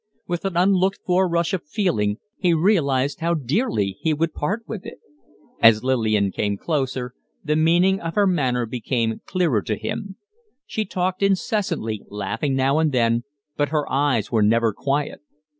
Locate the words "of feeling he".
1.53-2.55